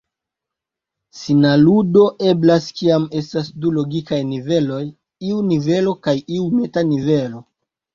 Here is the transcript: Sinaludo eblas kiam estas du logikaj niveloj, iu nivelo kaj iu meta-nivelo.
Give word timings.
Sinaludo 1.19 2.07
eblas 2.31 2.71
kiam 2.81 3.07
estas 3.21 3.53
du 3.61 3.75
logikaj 3.79 4.23
niveloj, 4.33 4.83
iu 5.33 5.49
nivelo 5.55 5.99
kaj 6.07 6.21
iu 6.39 6.53
meta-nivelo. 6.61 7.49